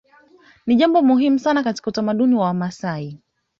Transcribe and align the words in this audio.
Ni 0.67 0.75
jambo 0.75 1.01
muhimu 1.01 1.39
sana 1.39 1.63
katika 1.63 1.87
utamaduni 1.87 2.35
wa 2.35 2.45
Wamasai 2.45 3.19